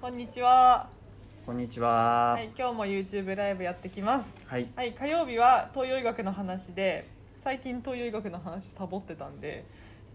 [0.00, 0.88] こんにちは。
[1.44, 2.32] こんにちは。
[2.32, 4.32] はい、今日も YouTube ライブやってきます。
[4.46, 4.66] はい。
[4.74, 7.06] はい、火曜日は東洋医学の話で、
[7.44, 9.66] 最近東洋医学の話サボってたんで、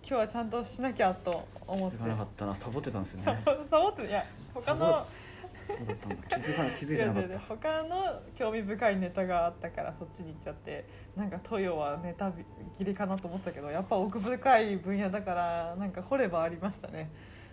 [0.02, 1.98] 今日はちゃんとしなきゃと思って。
[1.98, 3.26] 気づかなかったな、サボってたんですよね。
[3.46, 4.26] サボサボっていや
[4.56, 5.06] 他の
[5.46, 6.16] そうだったんだ。
[6.30, 12.32] 気づかな 気づいてなかっややや他の興味深いネタがあったからそっちに行っちゃってなんか東洋はネタ
[12.80, 17.12] 切りかなと思ったけどやっぱ奥深い分野だからなんか掘ればありましたね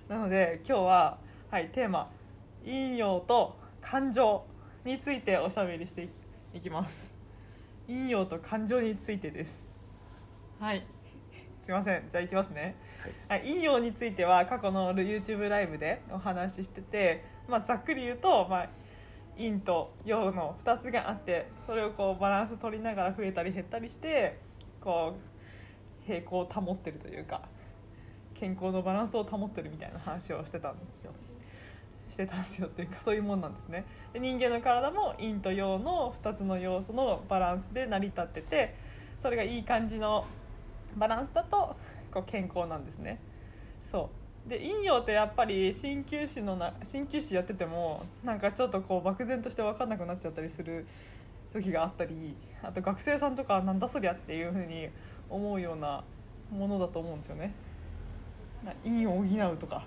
[0.08, 1.18] なので今日は、
[1.50, 2.08] はい、テーマ
[2.64, 4.44] 「陰陽と感情」
[4.84, 6.08] についておしゃべりして
[6.54, 7.14] いきます。
[7.86, 9.66] 陰陽と感情についてです。
[10.58, 10.85] はい。
[11.64, 12.08] すいません。
[12.11, 12.75] じゃあいきますね。
[13.29, 13.35] た。
[13.35, 13.40] はい。
[13.40, 18.68] はい、陰陽については過去の YouTube ライブでお話ししてて、まあ、ざっくり言うと、まあ、
[19.36, 24.38] 陰と陽の2つがあってそれをこうバランス取りながら増えたり減ったりして
[24.80, 27.49] こう平衡を保ってるというか
[28.35, 31.13] 健康のバランスを保ってるみたいな話をしてたんですよ
[32.12, 33.84] してたんですよっていうかそういうもんなんですね。
[34.12, 38.74] で人間の体も陰と陽の2つの要素のバランスで成り立ってて
[39.22, 40.27] それがいい感じの
[40.96, 41.74] バランスだと
[42.12, 43.18] こう健康なんですね。
[43.90, 44.10] そ
[44.46, 44.50] う。
[44.50, 50.86] で陰陽ってやっぱり鍼灸師のな鍼灸師やっててもなんかちょっとこう漠然として分かんなくなっちゃったりする
[51.52, 54.88] 時があったりあと学生さんとかなんだそりゃっていうふうに
[55.30, 56.02] 思うような
[56.50, 57.55] ものだと思うんですよね。
[58.84, 59.86] 陰を補うとか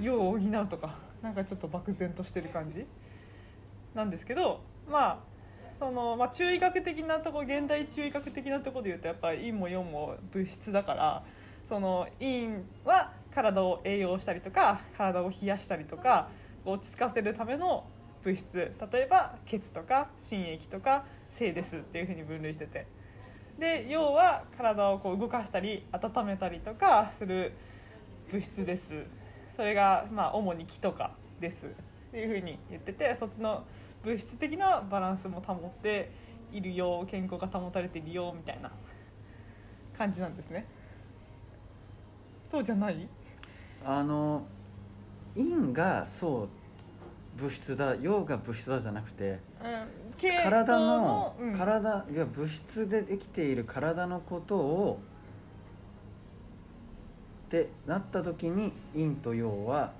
[0.00, 1.11] 陽を補うとか。
[1.22, 2.84] なんかちょっと漠然としてる感じ？
[3.94, 5.18] なんですけどまあ
[5.78, 11.24] その、まあ、中医学的なとこ現代中医学的なとこで言うとやっぱり陰も陽も物質だから
[11.68, 16.28] その陰は体を栄養したりとか体を冷やしたりとか
[16.64, 17.84] 落ち着かせるための
[18.24, 18.72] 物質。
[18.92, 22.86] 例えば血とか心液とか精ですっていうふうに分類してて。
[23.58, 27.52] で陽は体をこう動かしたり温めたりとかする
[28.30, 29.04] 物質です。
[29.56, 31.68] それがまあ主に気とかですっ
[32.12, 33.64] ていうふうに言っててそっちの
[34.04, 36.10] 物質的なバランスも保って
[36.52, 38.70] いるよ健康が保たれているよみたいな
[39.96, 40.66] 感じなんですね。
[42.50, 43.08] そうじゃない。
[43.84, 44.42] あの
[45.34, 46.48] 陰がそう
[47.40, 50.02] 物質だ、陽が物質だじゃなくて、うん
[50.42, 51.56] 体のうん。
[51.56, 55.00] 体が物質でできている体のことを
[57.52, 59.92] ってなった時に陰と陽は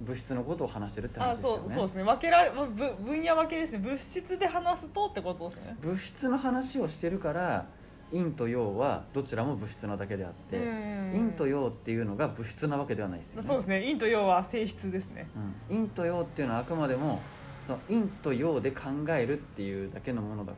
[0.00, 1.58] 物質のことを話してるってあ話ですよね。
[1.58, 2.04] そうそうですね。
[2.04, 3.78] 分けられまあぶ分野分けですね。
[3.78, 5.76] 物質で話すとってことですね。
[5.80, 7.66] 物質の話をしてるから
[8.12, 11.12] 陰と陽はどちらも物質なだけであって、うん。
[11.12, 13.48] 陰と陽っていうのが物質なわけではないですよね。
[13.48, 13.80] そうですね。
[13.80, 15.28] 陰と陽は性質ですね。
[15.70, 17.20] うん、陰と陽っていうのはあくまでも
[17.64, 20.52] その陰と陽で考えるっていうだけのものだ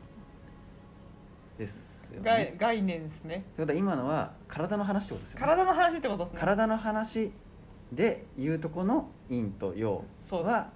[1.57, 2.55] ですよね。
[2.57, 3.43] 概概念ですね。
[3.55, 5.45] ということは今のは体の話ってことですよね。
[5.45, 6.39] 体の話ってことですね。
[6.39, 7.31] 体の話
[7.91, 10.69] で言うとこの陰と陽そうは、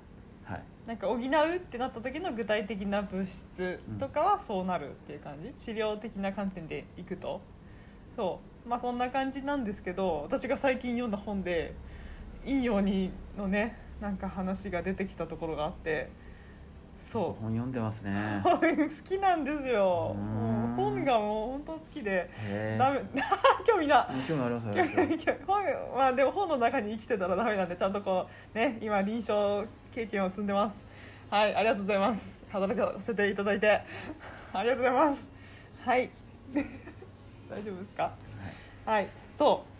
[0.43, 7.41] はい、なんか補うってなった時の具体的な物質とかはそうなるっていう感じ、治療的な観点でいくと？
[8.15, 8.69] そう。
[8.69, 11.73] まあそんな感じなんですけど私が最近読んだ本で
[12.45, 16.09] 陰陽にのねなんか話が出てきたところがあって
[17.13, 17.41] そう。
[17.41, 18.41] 本読んでますね。
[18.43, 18.57] 好
[19.07, 20.15] きなんですよ。
[20.75, 22.27] 本がもう本当好きで。
[22.39, 23.01] へダメ。
[23.65, 24.27] 興味なえ。
[24.27, 25.01] 興味ありますあ興ります。
[25.01, 25.39] 味興味。
[25.45, 25.63] 本
[25.95, 29.63] まあでも本の中に生きてたらダメなんでちゃんとこうね今臨床
[29.93, 30.83] 経験を積んでます。
[31.29, 32.35] はいありがとうございます。
[32.51, 33.81] 働かせていただいて。
[34.53, 35.27] ありがとうございます。
[35.85, 36.09] はい。
[37.49, 38.03] 大丈夫ですか？
[38.85, 38.95] はい。
[38.97, 39.07] はい。
[39.37, 39.72] そう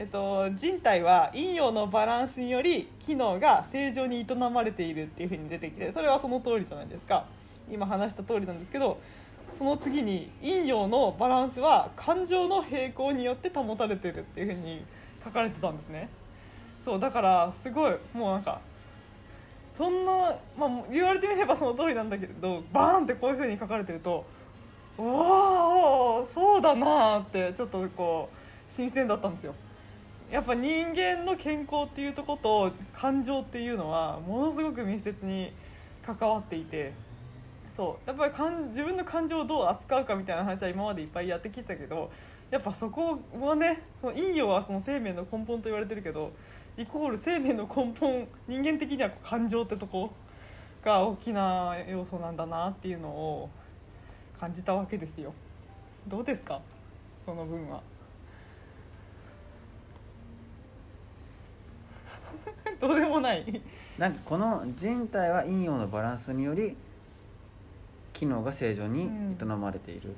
[0.00, 7.26] えっと、人体は陰陽のバランスにより機能が正常に営まれているっていうふうに出てきてそれはその通りじゃないですか。
[7.70, 8.98] 今話した通りなんですけど
[9.58, 14.82] その次に陰陽のバランスは感情の平衡によって保たれてるっていうふうに
[15.22, 16.08] 書かれてたんですね。
[16.82, 18.58] そうだからすごいもうなんか
[19.76, 24.24] そんな、まあ、言われてみればその通りなんだけどバーンってこういうふうに書かれてると
[24.96, 25.02] お
[26.22, 29.54] おそうだなーってちょっとこう新鮮だったんですよ。
[30.30, 35.52] やっぱ人間の健康っていうとこと感情っていうのはものすごく密接に
[36.06, 36.92] 関わっていて
[37.76, 42.10] そうやっぱり感自分の感情をどう扱うかみたいな話は今までいっぱいやってきたけど
[42.50, 46.30] やっぱそこはねその陰陽はその生命の根本と言われてるけど
[46.78, 50.10] イコール生命の根本人間的には感情ってとこ
[50.84, 53.50] が大きな要素なんだなっていうのを
[54.38, 55.34] 感じたわけですよ。
[56.06, 56.60] どうですか？
[57.26, 57.82] その分は。
[62.80, 63.62] どうでもない。
[63.98, 66.76] なんかこの人体は陰陽のバランスにより
[68.12, 69.08] 機能が正常に
[69.40, 70.14] 営まれている、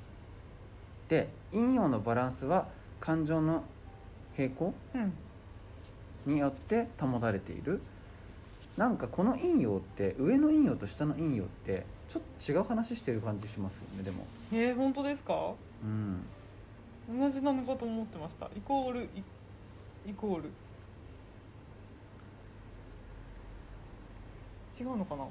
[1.08, 2.68] で陰陽のバランスは
[3.00, 3.64] 感情の
[4.36, 5.12] 平衡うん。
[6.24, 7.80] によって保たれている。
[8.76, 14.24] なんかこの陰陽って上の陰陽と下の陰陽ってちょっと違う話してる感じしますよねでも。
[14.52, 15.52] えー、本当ですか？
[15.82, 16.24] うん。
[17.20, 18.46] 同じなのかと思ってました。
[18.56, 19.08] イコールイ
[20.10, 20.44] イコール
[24.78, 25.24] 違うのかな？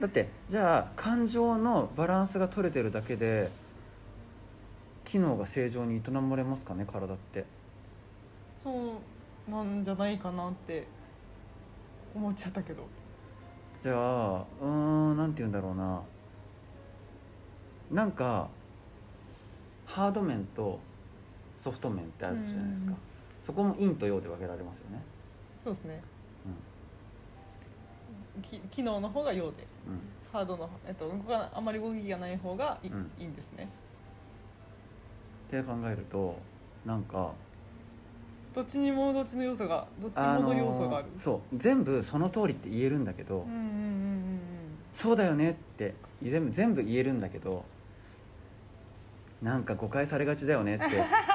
[0.00, 3.50] だってじゃあ感情のバランスが取れてるだけで
[5.04, 7.44] 機能が正常に営まれますかね体って。
[8.64, 10.86] そうなんじゃないかなって
[12.14, 12.84] 思っちゃったけど。
[13.82, 16.00] じゃあうーんなんて言うんだろうな。
[17.90, 18.48] なんか
[19.86, 20.78] ハード面と
[21.58, 22.92] ソフト面ってあるじゃないですか。
[22.92, 22.98] うん
[23.42, 25.02] そこも陰と陽で分けられますよね
[25.64, 26.02] そうですね、
[28.42, 29.66] き機能の方が陽で。
[30.32, 33.10] ハードの、えっと、動かあまり動きがない方がい,、うん。
[33.18, 33.68] いいんですね。
[35.48, 36.36] って考えると
[36.86, 37.32] なんか
[38.54, 41.56] どっちにもどっちの要素がどっちもの要素がある、のそう。
[41.58, 44.38] 全部その通りって言えるんだけど、うんうんうんうん
[44.92, 47.64] そうだよねって全部全部言えるんだけど
[49.40, 50.84] なんか誤解されがちだよねって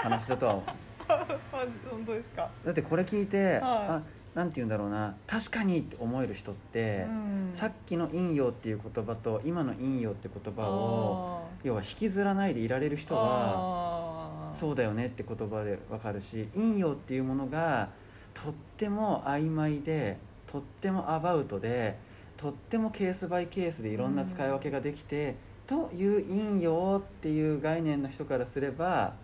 [0.03, 0.65] 話だとは思う。
[1.89, 3.62] 本当ですか、だってこれ聞いて、はい。
[3.62, 4.01] あ
[4.38, 5.16] なんて言うんだろうな。
[5.25, 7.48] 確かにって思える人って、うん。
[7.50, 17.89] さっきの陰陽っていう言葉と今の陰陽って言葉を要は引きずらないでいられる人はそうだよねって言葉で分かるし陰陽っていうものが
[18.36, 21.98] とっても曖昧でとってもアバウトで
[22.36, 25.36] とってもケースバイケースでいろんな使い分けができて、
[25.66, 29.16] という陰陽っていう概念の人からすれば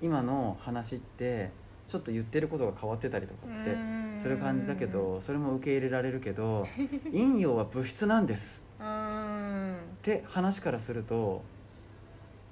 [0.00, 1.50] 今の話って
[1.86, 6.66] ちょっと言ってることが変わってたりとかってする感じだけどそれも受け入れられるけど
[7.12, 8.62] 陰陽は物質なんです。
[8.80, 9.74] うん。
[9.74, 11.42] って話からすると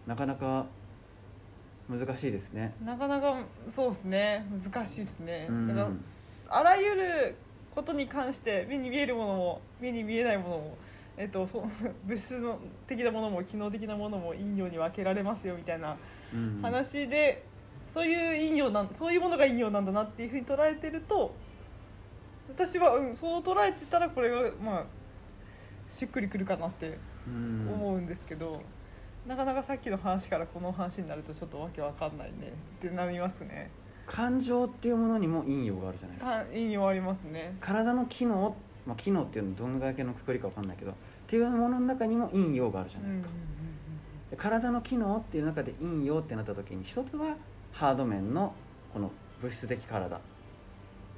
[0.06, 0.66] なかなか
[1.88, 2.72] 難しいですね。
[2.84, 3.42] なかなか
[3.74, 4.46] そうですね。
[4.50, 5.68] 難しいですね、うん。
[5.68, 5.90] だから
[6.48, 7.34] あらゆる
[7.74, 10.76] ことに関して目に見えるものも目に見えないものも、
[11.16, 11.64] えっと、そう
[12.06, 15.96] 物質の的なものも機能的なものも陰陽に分けられますよみたいな
[16.32, 16.60] うん。
[16.62, 17.44] 話で、
[17.92, 21.34] そういう陰陽なんそういうものが陰陽なんだなっていうふうに捉えてると
[22.54, 24.84] 私は、うん、そう捉えてたらこれがまあ
[25.98, 27.68] しっくりくるかなってうん。
[27.72, 28.62] 思うんですけど、
[29.26, 33.70] なかなかさっきの話からこの話になるとちょっとわけわかんないねってなりますね。
[34.06, 36.38] 感情っていうものにも陰陽があるじゃないですか。
[36.40, 37.56] あ陰陽ありますね。
[37.60, 38.56] 体の機能、
[38.86, 40.94] まあ、機能っていうのはどのぐらいのくくりか分かんないけどっ
[41.26, 43.28] ていうものの中にも陰陽があるじゃないですか、
[44.30, 47.36] で体の機能っていう中で陰陽ってなった時に一つは
[47.72, 48.54] ハード面の
[48.92, 50.20] この物質的体。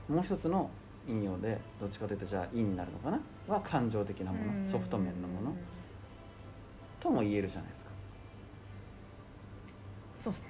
[0.08, 0.68] もう一つの
[1.06, 3.20] 陰陽でどっちかというとじゃあ陰になるのかな？
[3.48, 5.54] は感情的なものソフト面のもの。
[7.00, 7.90] とも言えるじゃないですか。
[10.22, 10.48] そうですね。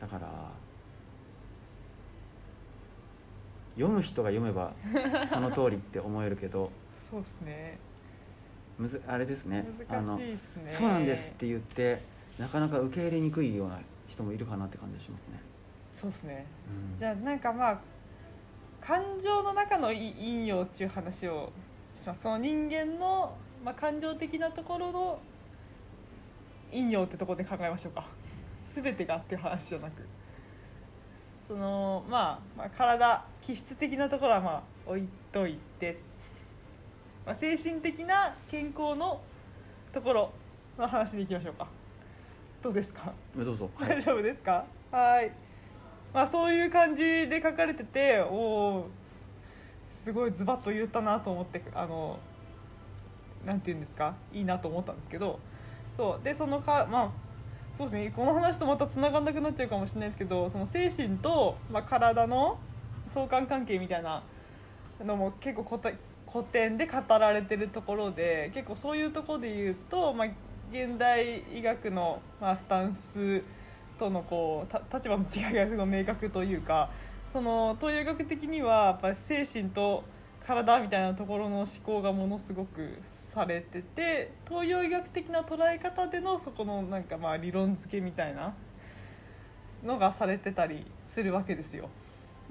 [0.00, 0.50] だから
[3.74, 4.72] 読む人が読めば
[5.28, 6.70] その通りって思えるけど
[7.10, 7.78] そうですね。
[8.78, 9.66] むずあれですね。
[9.88, 10.20] あの
[10.64, 12.02] そうなんですって言って
[12.38, 15.40] なかなか受け入れにくいような人もいるかなって感じしますね、
[16.00, 16.46] そうですね。
[16.92, 16.98] うん。
[16.98, 17.80] じゃあなんかまあ
[18.80, 21.52] 感情の中のい陰陽っていう話を
[22.00, 22.22] します。
[22.22, 25.18] その人間の、まあ、感情的なところの
[26.70, 28.06] 陰陽ってところで考えましょうか。
[28.74, 30.06] 全てがっていう話じゃなく。
[31.46, 35.98] その、まあ、まあ体気質的なところはまあ置いといて、
[37.26, 39.20] まあ、精神的な健康の
[39.92, 40.32] ところ
[40.78, 41.66] の話でいきましょうか。
[42.62, 43.12] どうですか？
[43.34, 44.64] どうぞ、は大い、丈夫ですか？
[44.90, 45.32] はい
[46.12, 48.86] まあそういう感じで書かれてておお
[50.04, 52.18] すごいズバッと言ったなと思ってあの
[53.44, 55.38] なんて言うんですかいいなと思ったんですけど
[55.96, 57.10] そうでそのかまあ
[57.76, 62.58] そうですねこの話とまた繋がんなくなっちゃうかもしれないですけどその精神と、まあ、体の
[63.14, 64.22] 相関関係みたいな
[65.04, 65.98] のも結構古典
[66.30, 70.28] 古典で語られてるところで結構そういうところで言うと、まあ、
[70.72, 73.42] 現代医学の、まあ、スタンス
[74.00, 76.90] とのこうた立場の違いがすごい明確というか
[77.32, 80.02] その東洋医学的にはやっぱり精神と
[80.44, 82.98] 体みたいなところの思考がものすごく
[83.32, 88.54] されてて東洋医学的な捉え方でのそこのなんかまあ理論付けみたいな
[89.84, 91.88] のがされてたりするわけですよ。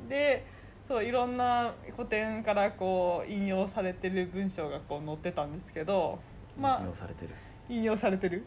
[0.07, 0.45] で
[0.87, 6.19] そういろんな古典からこう引用されてる文章がこう載ってたんですけど、
[6.59, 7.29] まあ引用されてる。
[7.69, 8.43] 引用されてる？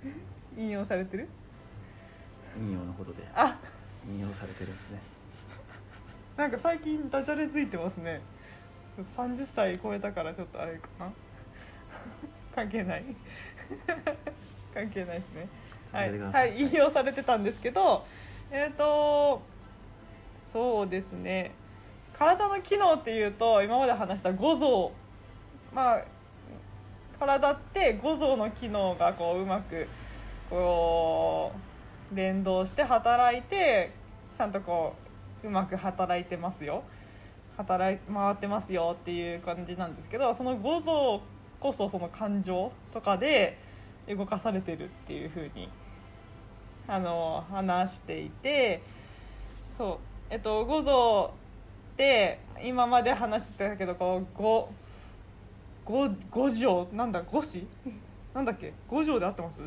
[0.56, 1.28] 引用されてる？
[2.56, 3.26] 引用のことで。
[3.34, 3.56] あ。
[4.08, 5.00] 引用されてるんですね。
[6.36, 8.20] なんか最近ダジャレついてますね。
[9.16, 11.12] 30歳超えたからちょっとあれかな。
[12.54, 13.04] 関係ない。
[14.74, 15.48] 関係ないですね。
[15.92, 18.06] はい、はい、引用されてたんですけど
[18.50, 19.42] えっ、と
[20.52, 21.52] そうですね。
[22.12, 24.92] 体の機能っていうと今まで話した五臓。
[25.72, 26.02] まあ
[27.18, 29.86] 体って五臓の機能がこううまく
[30.50, 31.71] こう
[32.14, 33.90] 連動して働いて
[34.36, 34.94] ちゃんとこ
[35.42, 36.82] ううまく働いてますよ。
[37.56, 41.20] 働い回ってますよっていう感じなんですけどその五臓
[41.60, 43.58] こそその感情とかで
[44.08, 45.68] 動かされてるっていうふうに
[46.88, 48.82] あの話していて
[49.76, 49.98] そう。
[50.30, 51.34] えっと五臓
[51.92, 54.68] って今まで話してたけどこう五
[55.84, 57.66] 五五条なんだ五子
[58.34, 58.72] なんだっけ？
[58.88, 59.60] 五条で合ってます？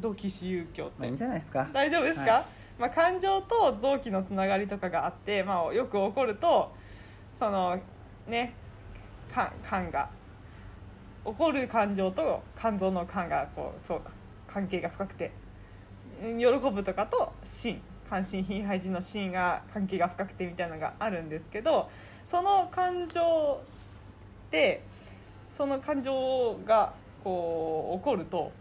[0.00, 1.68] 同期私有教って、まあいいんじゃないですか。
[1.72, 2.46] 大丈夫ですか、は
[2.78, 6.72] まあ、感情と臓器のつながりとかがあって、まあ、よく起こると
[7.38, 7.78] その
[8.28, 8.54] ね
[9.32, 10.08] か感が
[11.24, 14.00] 起こる感情と肝臓の感がこうそう
[14.46, 15.32] 関係が深くて
[16.22, 21.90] うん喜ぶとかと心関心貧肺時の心が関係が深くてみたいなのがあるんですけど
[22.30, 23.60] その感情
[24.50, 24.82] で
[25.56, 26.92] その感情が
[27.24, 28.52] こう起こると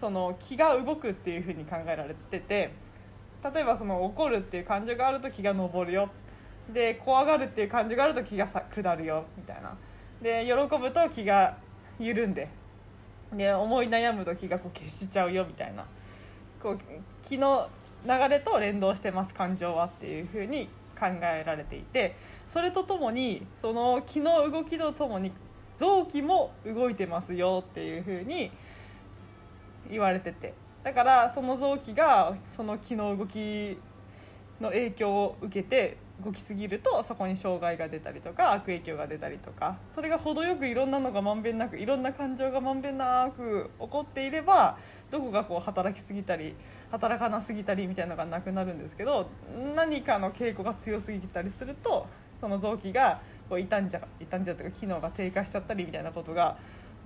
[0.00, 2.70] その気が動くっていうふうに考えられてて
[3.52, 6.10] 例えばその怒るっていう感情があると気が昇るよ。
[6.72, 9.24] で怖がるっていう感情があると気がさ下るよ。
[9.36, 9.76] みたいな。
[10.20, 11.56] で喜ぶと気が
[11.98, 12.48] 緩んで。
[13.32, 15.44] で思い悩むと気がこう消しちゃうよ。
[15.46, 15.84] みたいな。
[16.62, 16.78] こう
[17.22, 17.68] 気の
[18.04, 22.16] 流れと連動してます感情はっていうふうに考えられていて。
[22.52, 25.32] それとともにその気の動きとともに
[25.78, 28.50] 臓器も動いてますよっていうふうに
[29.90, 30.54] 言われてて
[30.84, 33.78] だからその臓器がその気の動き
[34.60, 44.78] の影響を受けて動きすぎるとそこに障害が出たりとか悪影響が出たりとかそれが程よくいろんなのがまんべんなくいろんな感情がまんべんなく起こっていれば
[45.10, 46.54] どこがこう働きすぎたり
[46.90, 49.28] 働かなすぎたりみたいなのがなくなるんですけど
[49.76, 52.06] 何かの傾向が強すぎたりすると
[52.40, 56.58] その臓器がこう傷んじゃ傷んじゃというか機能が低下しちゃったりみたいなことが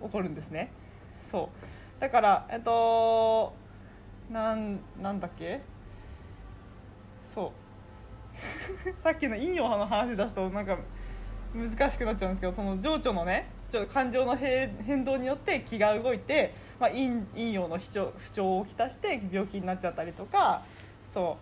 [0.02, 0.72] 起こるんですね。
[1.30, 1.71] そう
[2.02, 3.54] だからえっと
[4.28, 5.61] なんなんだっけ？
[7.32, 7.52] そ
[8.94, 8.99] う。
[9.04, 10.76] さっきの陰陽の話出すとなんか
[11.54, 20.64] 難しくなっちゃうんですけどその情緒のねちょっと感情の変変動によって気が動いて、まあ、陰陰陽の不調不調をきたして病気になっちゃったりとか
[21.14, 21.38] そ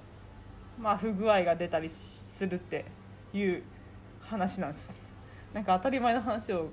[0.78, 2.84] う、まあ、不具合が出たりするって
[3.32, 3.62] いう
[4.20, 4.92] 話なんです。
[5.54, 6.68] なんか当たり前の話を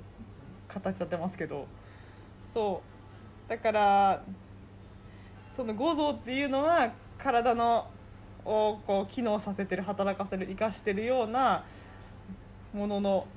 [0.74, 1.65] 語っちゃってますけど
[2.53, 2.97] そう。
[3.48, 4.24] だから
[5.56, 7.88] その五臓っていうのは体の
[8.46, 11.66] をこう機能させてる働かせる生かしてるような
[12.74, 13.27] ものの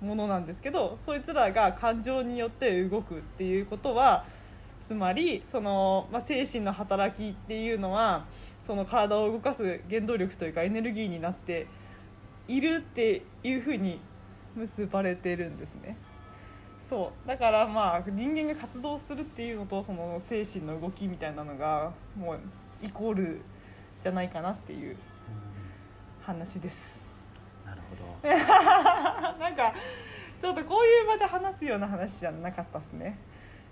[0.00, 4.24] ものなんですけどそいつらが感情によって動くっていうことは
[4.86, 8.24] つまりその、まあ、精神の働きっていうのは
[8.66, 11.66] その体を動かす原動力というかエネルギーになって
[12.46, 14.00] いるっていうふうに
[14.54, 15.96] 結ばれてるんですね。
[16.88, 17.28] そう。
[17.28, 22.38] だからまあ人間が活動するっていうのとその精神の動きみたいなのがもう
[22.82, 23.40] イコール
[24.02, 24.96] じゃないかなっていう
[26.22, 27.00] 話です。
[27.66, 28.28] なるほど。
[29.38, 29.74] なんか
[30.40, 33.18] ちょっとこういう場で話すような話じゃなかったですね。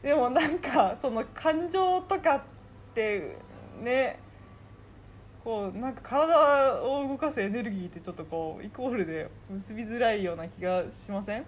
[0.02, 2.40] でもなんかその感情とかっ
[2.94, 3.36] て
[3.82, 4.18] ね
[5.42, 11.44] こうなんか体を動かすエネルギーってちょっとこうイコールで結びづらいような気がしません？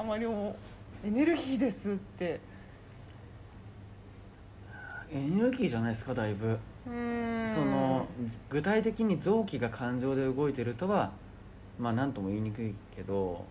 [0.00, 0.56] あまりも
[1.04, 2.40] エネルギーですって。
[5.12, 6.58] エネルギーじゃないですかだいぶ。
[6.86, 8.06] その
[8.48, 11.12] 具体的に臓器が感情で動いてるとは
[11.78, 13.44] まあ何とも言いにくいけど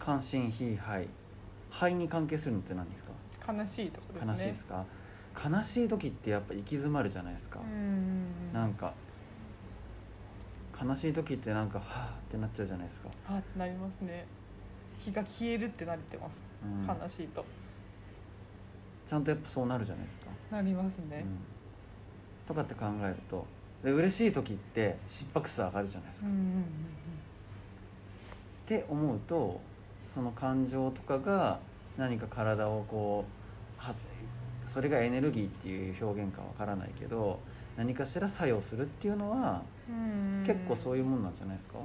[0.00, 1.08] 関心非肺
[1.70, 3.52] 肺に関係するのって何ですか？
[3.52, 4.32] 悲しいとこですね。
[4.32, 4.84] 悲しいですか？
[5.50, 7.60] 悲しい時ってやっぱ行き詰まるじゃないですか。
[7.60, 8.52] ん。
[8.52, 8.92] なんか
[10.82, 14.26] 悲しい時ってなんかはあってなっちゃうじゃないですか、あってなりますね。
[14.98, 16.32] 日が消えるってなってます、
[16.64, 17.44] うん、悲しいと。
[19.06, 21.38] ちゃんとやっぱそうなるじゃないですか、なりますね、うん、
[22.48, 23.46] とかって考えると
[23.84, 26.64] で嬉しい時って心拍数上がるじゃないですか、っうんうんうん。
[28.66, 29.60] て思うと
[30.12, 31.60] その感情とかが
[31.96, 33.24] 何か体をこ
[33.78, 33.94] うは
[34.66, 37.38] それがエネルギーっていう表現かわからないけど
[37.76, 40.44] 何かしら作用するっていうのはうん。
[40.46, 41.78] 結構そういうもんなんじゃないですか、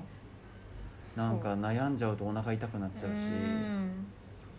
[1.15, 4.05] なんか悩んじゃうとお腹痛くなっちゃうし、うん。
[4.35, 4.49] そう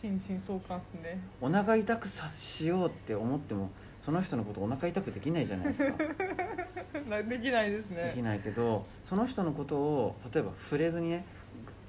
[0.00, 0.18] そう。
[0.18, 1.20] 心身相関っすね。
[1.40, 3.70] お腹痛くさしようって思っても
[4.00, 5.92] その人のことお腹痛くできないじゃないですか。
[7.08, 8.04] なできないですね。
[8.04, 11.24] できないけどその人のことを例えば触れずにね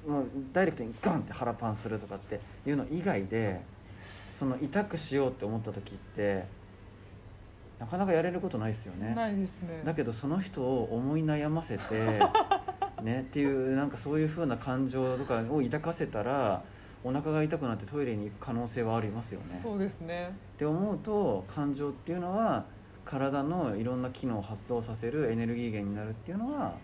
[0.07, 3.61] もうダイレクトにガンって腹パンするとかっていうの以外で
[4.29, 6.45] その痛くしようって思った時って
[7.83, 9.13] なかなかやれることないですよね。
[9.13, 9.81] ないですね。
[9.83, 12.17] だけどその人を思い悩ませて
[13.03, 16.63] ねっていうなんかそういうふうな感情とかを抱かせたら
[17.03, 19.59] お腹が痛くなってトイレに行く可能性はありますよね。
[19.61, 20.29] そうですね。
[20.29, 22.63] って思うと感情っていうのは
[23.03, 26.75] 体のいろんな機能を発動させるエネルギー源になるっていうのは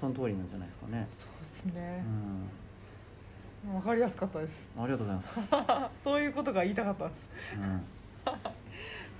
[0.00, 1.06] その通りなんじゃないですかね。
[1.16, 2.04] そうですね。
[3.68, 4.68] う、ん、わかりやすかったです。
[4.76, 5.40] ありがとうございます。
[6.02, 7.28] そういうことが言いたかったです。
[7.56, 7.80] うん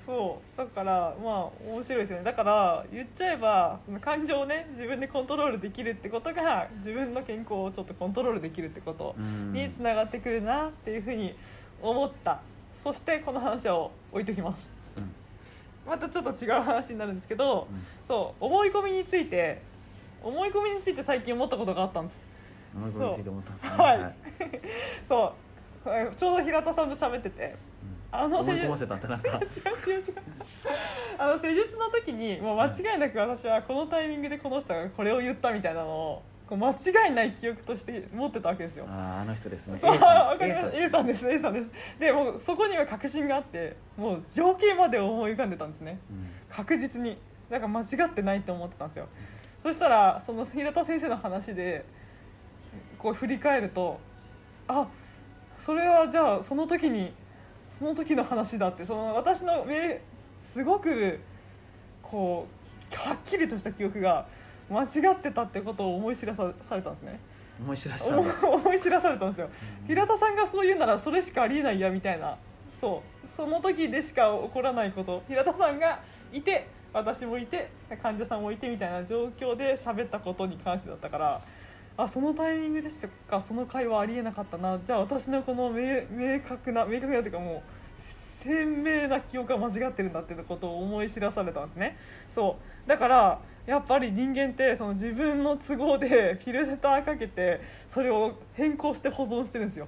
[0.07, 2.25] そうだからまあ面白いですよね。
[2.25, 9.53] だから言っちゃえばその感情をね自分でコントロールできるってことが自分の健康をちょっとコントロールできるってことうん。
[9.53, 11.35] につながってくるなっていうふうに
[11.81, 12.41] 思った。
[12.83, 14.69] そしてこの話を置いときます。
[14.99, 15.15] うん
[15.87, 17.83] またちょっと違う話になるんですけどうん。
[18.09, 19.63] そう思い込みについて
[20.23, 22.19] 思い込みについて最近思ったことがあったんです。
[22.75, 23.71] 思い込みについて思ったんですね。
[23.71, 24.15] はい。
[25.09, 25.33] そう。
[25.87, 27.57] えちょうど平田さんと喋ってて
[28.21, 29.29] あのうん思い込ませたってなんか。
[29.29, 29.37] 違う
[29.91, 30.15] 違う違う
[31.19, 38.85] あの施術の時にもう間違いなく私はこのタイミングでこの人がこれを言ったみたいなのをこう間違いない記憶として持ってたわけですよ。
[38.89, 39.79] あーあの人ですね。
[39.83, 40.01] A さん。
[40.29, 40.77] わかります。
[40.77, 41.71] A さんです A さんです。
[41.99, 45.99] でもうそこには確信があってもう情景まで思い浮かんでたんですね。
[46.11, 46.29] うん。
[46.51, 47.19] 確実に。
[47.51, 49.09] だから間違ってないって思ってたんですよ。
[49.63, 51.85] そしたらその平田先生の話で
[52.99, 53.99] こう振り返ると
[54.69, 54.87] あ
[55.65, 57.15] それはじゃあその時に
[57.79, 58.85] その時の話だって。
[58.87, 60.01] その私の目
[60.53, 61.21] すごく
[62.03, 62.47] こ
[62.93, 64.27] うはっきりとした記憶が
[64.71, 67.21] 間違ってたってことを思い知らさされたんですね。
[67.61, 68.15] 思い知らした。
[68.15, 68.35] んだ。
[68.43, 69.49] 思思い知らされたんですよ。
[69.87, 72.37] 平田さんがそう言うならそれしかありえないやみたいな。
[72.81, 73.27] そう。
[73.37, 75.23] その時でしか起こらないこと。
[75.29, 76.01] 平田さんが
[76.33, 77.71] いて私もいて
[78.03, 81.43] 患者さんもいてみたいな状況で喋ったことに関してだったから
[81.97, 83.41] あそのタイミングでしたか。
[83.41, 84.79] その会話ありえなかったな。
[84.85, 91.97] じゃあ私のこの明明確な明確なというかもう鮮明な記憶が間違ってるんだってことを思い知らされたんですね。
[92.35, 92.89] そう。
[92.89, 97.61] だからやっぱり人間ってその自分の都合で フィルターかけて
[97.91, 99.87] それを変更して保存してるんですよ。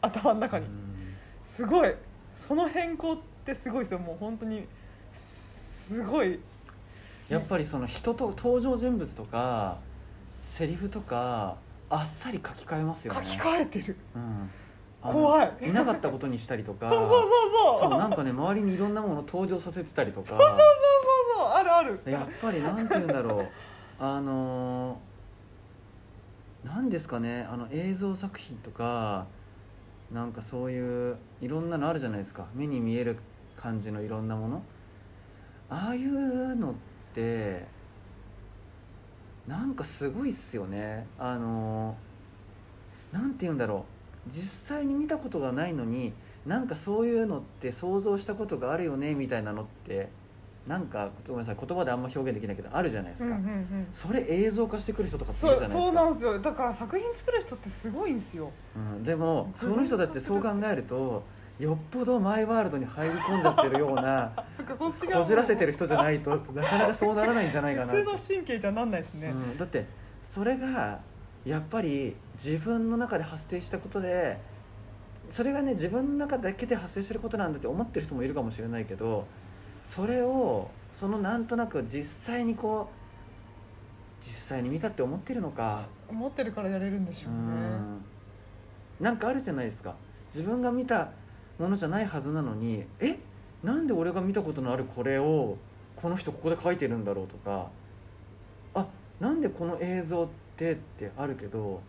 [0.00, 0.66] 頭の中に。
[1.56, 1.92] すごい。
[2.46, 3.98] その変更ってすごいですよ。
[3.98, 4.66] もう本当に
[5.88, 6.38] すごい。
[7.28, 9.78] やっぱりその人と登場人物とか
[10.58, 11.56] セリフとか
[11.88, 13.20] あっさり書き換えますよね。
[13.24, 13.96] 書き換えてる。
[14.16, 14.50] うん。
[15.00, 15.52] あの怖い。
[15.62, 16.88] いなかったことにしたりとか。
[16.90, 17.20] そうそうそう
[17.80, 17.90] そう。
[17.90, 20.30] そうなんかね周りにいろんなもの登場させてたりとか。
[20.30, 20.48] そうそう
[21.46, 22.00] あるある。
[22.06, 23.48] やっぱりなんて言うんだろう。
[24.00, 24.98] あの
[26.64, 27.46] なんですかね。
[27.48, 29.26] あの映像作品とか
[30.10, 32.46] なんかそういういろんなのあるじゃないですか。
[32.52, 33.16] 目に見える
[33.56, 34.62] 感じのいろんなもの。
[35.70, 36.74] ああいうのっ
[37.14, 37.77] て
[39.48, 41.06] なんかすごいっすよね。
[41.18, 41.96] あの
[43.12, 43.86] なんて言うんだろ
[44.26, 44.30] う。
[44.30, 46.12] 実際に見たことがないのに
[46.44, 50.10] なんかそういうのって想像したことがあるよねみたいなのって
[50.66, 53.88] なんかごめんなさい言葉であんま表現できないけどあるじゃないですか、うんうんうん。
[53.90, 55.98] それ映像化してくる人とかっていそうるじゃないですか。
[55.98, 56.38] そうなんですよ。
[56.40, 58.50] だから作品作る人ってすごいんですよ。
[58.76, 61.22] うん、でもその人たちってそう考えると
[61.58, 64.32] よっぽどマイワールドに入り込んじゃってるような
[64.78, 64.92] こ
[65.24, 69.86] じらせてる人じゃないとなかなかそうならないんじゃないかな普通の神経じゃなんないですね、うん、だって
[70.20, 71.00] それが
[71.44, 74.38] やっぱり自分の中で発生したことで
[75.30, 79.26] それがね自分の中だけで発生してることなんだって思ってる人もいるかもしれないけど
[79.84, 82.98] それをそのなんとなく実際にこう
[84.20, 85.86] 実際に見たって思ってるのか。
[86.08, 88.04] 思ってるからやれるんでしょううねん。
[89.00, 89.94] なんかあるじゃないですか。
[90.26, 91.10] 自分が見た
[91.58, 93.18] ものじゃないはずなのにえ
[93.62, 95.56] なんで俺が見たことのあるこれを
[95.96, 97.68] この人ここで書いてるんだろうとか
[98.74, 98.86] あ
[99.18, 101.80] なんでこの映像ってってあるけど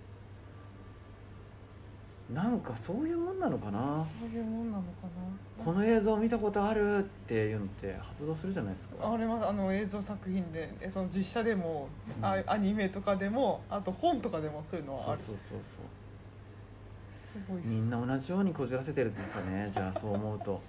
[2.33, 4.05] なんかそういうもんなのかな？
[4.19, 4.87] そういうもんなのか
[5.57, 5.63] な？
[5.65, 8.95] この映像見たことあるっていうのって発動するじゃないですか。
[9.01, 12.23] あれはあの映像作品でえその実写でも、うん。
[12.23, 15.21] あアニメとかでもあと本とかでもそういうのはある。
[15.25, 15.59] そうそうそうそう
[17.63, 20.61] みんな同じようにこじらせてるんですかね じゃあそう思うと。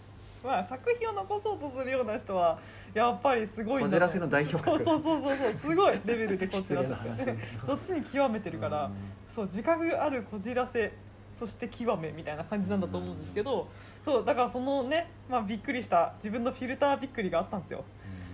[0.43, 2.59] まあ、作品を残そうとするような人は
[2.95, 4.83] やっぱりすごいこじらせの代表格。
[4.83, 7.25] そうそうそうそうすごいレベルでこじらせ。
[7.25, 8.93] てそっちに極めてるから、うん。
[9.35, 10.93] そう自覚あるこじらせ
[11.39, 13.69] そして極めみたいな感じなんだと思うんですけど、
[14.05, 17.85] そうだからそのね、まあ、びっくりした自分のフィルターびっくりがあったんですよ。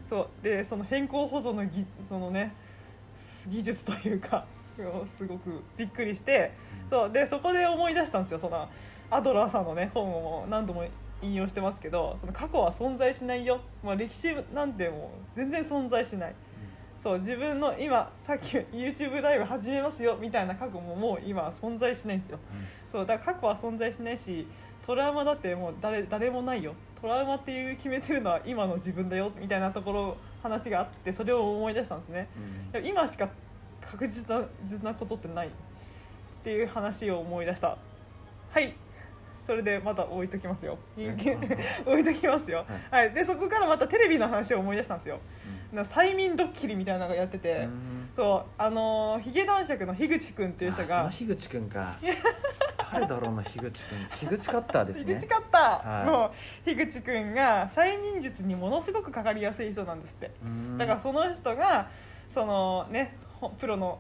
[0.09, 2.55] そうでその変更保存のぎそのね
[3.49, 4.47] 技術というか
[5.19, 6.53] すごくびっくりして
[6.91, 8.69] そうでそこで思い出したんですよその
[9.11, 10.85] アドラーさんのね本を何度も
[11.23, 16.35] 引用してますけどその過去は存在しないよ、まあ、歴史なんてもう全然存在しない。
[17.03, 22.39] そう自分の今さっき YouTube ライブ始めますよみたいな過去ももう今は存在しないんですよ。
[22.91, 24.47] そうだから過去は存在しないし
[24.85, 26.75] トラウマだってもう誰誰もないよ。
[26.97, 32.29] トトラウマっていう決めてるのは今の自分だよみたいなところ話があってそれを思い出したんですね。
[32.75, 32.87] うん。
[32.87, 33.29] 今しか
[33.91, 35.51] 確実なことってないっ
[36.45, 37.77] ていう話を思い出した。
[38.51, 38.75] はい。
[39.47, 40.77] それでまた置いときますよ。
[40.97, 41.41] 人間
[41.87, 42.65] 置いときますよ。
[42.91, 45.21] はい、でそこからまたテレビの話を思い出したんですよ。
[45.73, 48.09] なんか催眠ドッキリみたいなのがやってて、うん。
[48.17, 48.51] そう。
[48.59, 51.97] あのーヒゲ男爵の樋口くんっていう人あそのが樋口くんか。
[52.93, 54.07] 誰だろうな樋口くん。
[54.19, 55.15] 樋口カッターですね。
[55.15, 55.99] 樋口カッター。
[55.99, 56.07] はい。
[56.07, 60.33] の樋口くんが催眠術にものすごくかかりやすい人なんですって。
[60.45, 60.79] うん。
[60.79, 61.89] だからその人が
[62.35, 63.26] そのねほ
[63.59, 63.99] プロの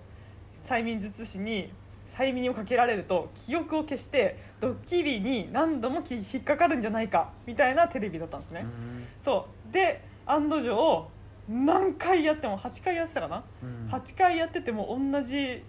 [0.68, 1.70] 催眠術師に
[2.16, 9.07] 催眠をかけられると記憶を消してドッキリに何度もき引っかかるんじゃないかみたいなテレビだったんですね、うん。
[9.22, 9.72] そう。
[9.72, 11.11] で案の定
[11.49, 13.88] 何回やっても8回やってたかな、うん。
[13.92, 15.62] 8回やってても同じ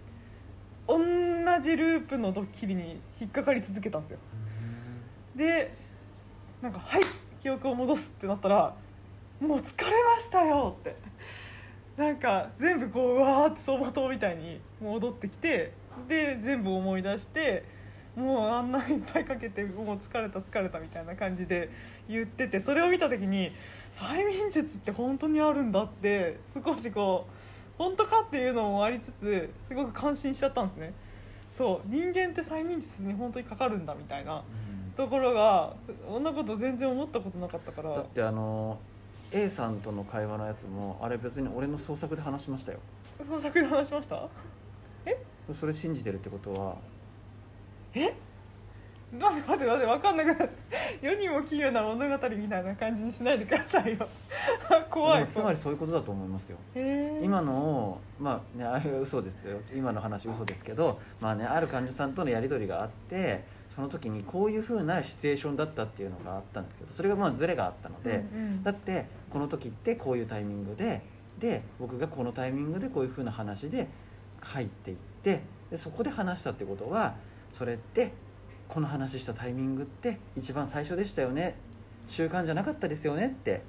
[0.88, 0.98] 同
[1.62, 4.20] じループのドッキリに引っかかり続けたんですよ。
[5.36, 5.74] で
[6.62, 7.02] なんか「はい
[7.42, 8.74] 記憶を戻す」ってなったら
[9.40, 10.96] 「もう疲れましたよ」って
[11.98, 15.74] なんか全部こううわーって走馬灯みたいに戻ってきて
[16.08, 17.64] で全部思い出して
[18.16, 21.70] もうあんないっぱいかけてもう疲れた疲れたみたいな感じで
[22.08, 23.52] 言っててそれを見た時に
[24.00, 30.94] 催眠術って本当にあるんだって少しこう本当かっていうのもありつつすごく感心しちゃったんですね。
[31.58, 34.44] そう人間って催眠術に本当にかかるんだみたいな
[34.96, 35.74] ところが
[36.08, 37.90] そんなこと全然思ったことなかったから。
[37.96, 38.80] だってあの
[39.32, 42.80] A さんとの会話のやつもあれ別に俺の創作で話しましたよ。
[43.18, 44.28] その作品話しました？
[45.54, 46.76] それ信じてるってことは。
[47.94, 48.14] え？
[49.18, 50.54] 待って待って待って分かんなくなって。
[51.02, 54.08] 世にも奇妙な物語みたいな感じにしないでくださいよ。
[54.92, 55.28] 怖い。
[55.28, 56.58] つまりそういうことだと思いますよ。
[57.22, 59.60] 今のをまあねあれは嘘ですよ。
[59.74, 63.44] 今の話嘘ですけどまあねある患者さんとのやり取りがあって
[63.78, 71.04] その時にこういうふうなシチュエーションだったっていうのがあったんですけどそれがまあズレがあったので、うんうんだってこの時ってこういうタイミングで
[71.38, 73.88] で僕がこのタイミングでこういうふうな話で
[74.42, 77.18] 入っていってでそこで話したってことは
[77.54, 78.14] それって
[78.68, 81.56] この話したタイミングって一番最初でしたよね
[82.08, 83.62] 中間じゃなかったですよねって、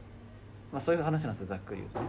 [0.73, 2.07] まあ、そういう話なんですよざっくり言うとね。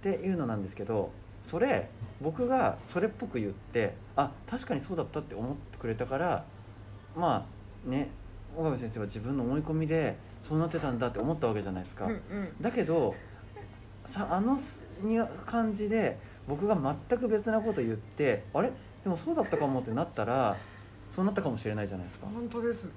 [0.00, 1.10] っていうのなんですけど
[1.42, 1.90] それ
[2.22, 6.44] 僕がそれっぽく言ってあ確かにそうだったって思ってくれたから
[7.16, 7.46] ま
[7.86, 8.08] あね
[8.56, 12.06] 岡部先生は自分の思い込みでそうなってたんだって思ったわけじゃないですか。
[12.06, 12.20] うんうん。
[12.60, 13.14] だけど
[14.04, 14.58] さあの
[15.02, 16.76] に感じで僕が
[17.08, 18.70] 全く別なこと言ってあれ？
[19.02, 20.56] でもそうだったかもってなったら
[21.08, 22.26] そうなったかもしれないじゃないですか。
[22.32, 22.88] 本当です。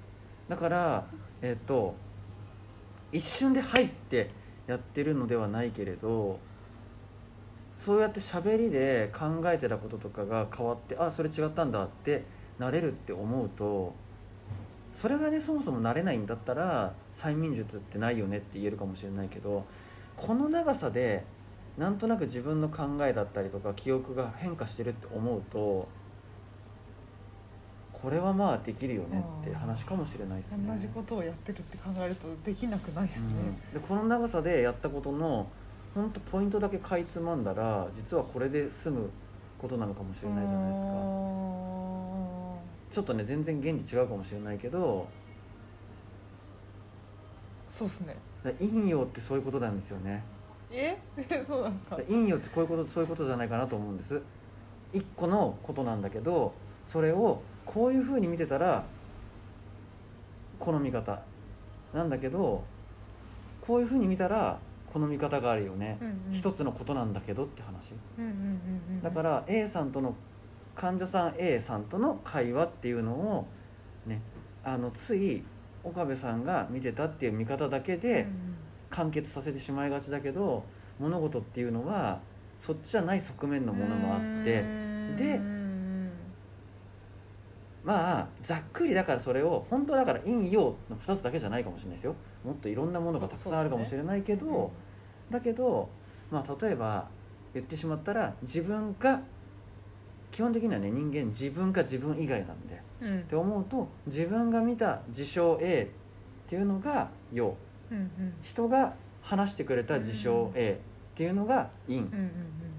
[0.48, 1.04] だから
[1.42, 1.94] えっ、と
[3.12, 4.30] 一瞬で「はい」って
[4.66, 6.38] やってるのではないけれど
[7.72, 12.24] そうやって喋りで考えてたこととかが変わってあそれ違ったんだって
[12.58, 13.94] なれるって思うと
[14.92, 19.64] それがねそもそも慣れないんだったら催眠術ってないよねって言えるかもしれないけど
[20.16, 21.24] この長さで
[21.78, 25.88] なんとなく自分の考えだったりとか記憶が変化してるって思うと
[28.02, 30.66] これはまあできるよねって話かもしれないですね。
[30.72, 33.26] 同じことをやってるって考えるとできなくないですね、
[33.74, 33.80] うん。
[33.80, 35.46] でこの長さでやったことの
[35.94, 39.10] 本当ポイントだけかいつまんだら実はこれで済む
[39.58, 40.90] ことなのかもしれないじゃないですか
[42.90, 45.06] ちょっとね全然原理違うかもしれないけど
[47.70, 48.16] そうですね。
[48.42, 50.24] だ陰陽ってそういうことなんですよね。
[50.70, 50.98] え？
[51.46, 51.96] そうなんですか？
[51.96, 54.20] だ陰陽ってこういうことそういうことじゃないかなと思うんです。
[54.92, 56.52] 一個のことなんだけど
[56.88, 58.84] それをこういうふうに見てたら
[60.58, 61.22] この見方。
[61.94, 62.62] なんだけど
[63.60, 64.58] こういうふうに見たら
[64.92, 66.32] この見方があるよね、うんうん。
[66.32, 67.92] 一つのことなんだけどって話。
[68.18, 68.36] うんうんうん
[68.96, 69.02] うん。
[69.02, 70.14] だから A さんとの
[70.80, 73.46] 患者さん A さんとの会話っていうのを
[74.06, 74.22] ね
[74.64, 75.42] あのつい
[75.84, 78.26] 岡部さんが見てたっていう見方だけで
[78.88, 80.64] 完結させてしまいがちだけど
[80.98, 82.20] 物事っていうのは
[82.56, 84.64] そっちじゃない側面のものもあって
[85.22, 85.38] で
[87.84, 92.14] まあざっくりだからそれを本当だから陰陽の2つだけじゃないかもしれないですよ。
[92.42, 94.70] もっといろんなものがたくさんあるかもしれないけど、
[95.30, 95.88] だけど、
[96.30, 97.08] まあ、例えば
[97.54, 99.22] 言ってしまったら自分が
[100.30, 103.18] 基本的にはね人間自分か自分以外なんでうん。
[103.20, 105.90] って思うと自分が見た事象 A
[106.46, 107.56] っていうのが陽。
[107.90, 108.34] うんうん。
[108.42, 110.80] 人が話してくれた事象 A
[111.12, 112.22] っていうのが陰、っうんうんうん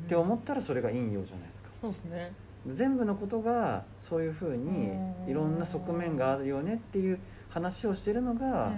[0.03, 0.07] うん。
[0.07, 1.69] て思ったらそれが陰陽じゃないですか。
[1.81, 2.33] そうですね。
[2.67, 4.91] 全部のことがそういうふうに
[5.27, 7.19] いろんな側面があるよねっていう
[7.53, 8.71] 話をしてるのが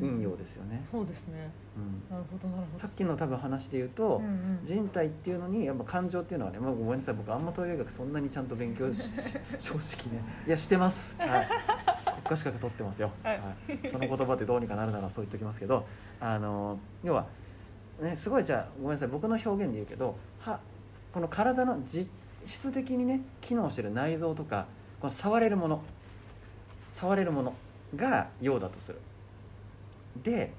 [0.00, 1.50] 陰陽ですよね、そうですね。
[1.76, 2.02] うん。
[2.10, 2.78] なるほどなるほど。
[2.78, 4.22] さっきの多分話で言うと、
[4.62, 9.12] 人体っていうのにやっぱ感情っていうのはね、まあ、ごめんなさい僕あんま東洋医学そんなにちゃんと勉強し
[9.60, 11.48] 正直ねいやしてます、はい、
[12.26, 13.40] かしか取ってますよ、はい。
[13.90, 15.84] その言葉ってどうにかなるならそう言っておきますけど
[16.18, 17.26] あの要は、
[18.00, 20.58] ね、すごいじゃあごめんなさい僕の表現で言うけどは
[21.12, 22.08] この体の実
[22.46, 24.66] 質的にね機能してる内臓とか
[24.98, 25.82] この触れるもの。
[26.94, 27.52] 触れるもの
[27.96, 29.00] が陽だとする。
[30.22, 30.52] で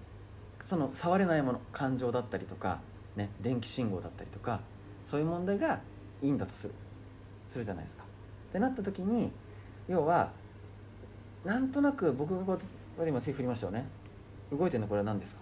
[0.62, 2.80] その触れないもの感情だったりとか、
[3.15, 4.60] ね、電気信号だったりとか
[5.06, 5.80] そういう問題が
[6.21, 6.74] 陰だとする。
[7.50, 8.04] するじゃないですか。
[8.50, 9.32] ってなった時に
[9.88, 10.32] 要は
[11.43, 12.60] なんとなく僕がこう
[12.98, 13.86] これ今手振りましたよね。
[14.52, 15.41] 動いてるのこれは何ですか？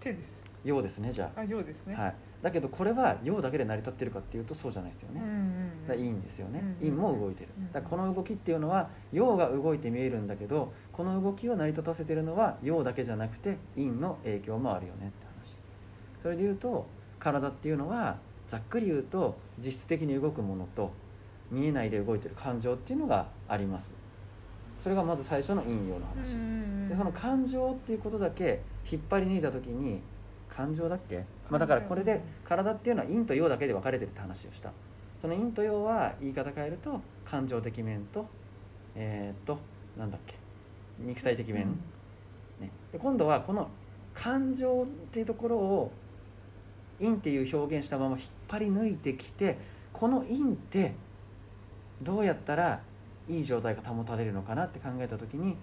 [0.00, 0.42] 手です。
[0.64, 1.44] 陽ですねじゃあ。
[1.44, 1.94] 陽ですね。
[1.96, 2.14] あ、はい、
[2.46, 7.48] だけどこれは陽だけで成り立ってるかっていうとそうじゃないですよね、うんうんだからいいんですよね、うん陰も動いてる。
[7.58, 7.72] うん。
[7.72, 15.56] だからこの動きっていうのは陽が動いて見えるんだけどこの動きを成り立たせてるのは陽だけじゃなくて陰の影響もあるよねって話。
[16.22, 16.86] それで言うと
[17.18, 20.92] 体っていうのはざっくり言うと実質的に動くものと
[21.50, 23.92] 見えないで動いてる感情っていうのがあります。
[24.78, 26.88] それがまず最初の陰陽の話、うん。
[26.88, 30.00] でその感情っていうことだけ引っ張り抜いた時に
[30.56, 34.72] 感情だっけ、まあ、だからこれで体っていうのは陰と陽だけで分かれてるって話をした。
[35.20, 38.26] その陰と陽は言い方変えると感情的面と
[38.94, 39.58] えーっと
[39.98, 40.34] なんだっけ？
[40.98, 41.66] 肉体的面、
[42.60, 43.68] ね、で今度はこの
[44.14, 45.92] 感情っていうところを
[46.98, 49.58] 陰っていう表現したまま引っ張り抜いてきて
[49.92, 50.94] この陰って
[52.02, 52.80] どうやったら
[53.28, 55.56] いい状態が保たれるのかなって考えた時に